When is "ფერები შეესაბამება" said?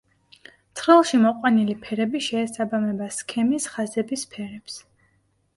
1.83-3.11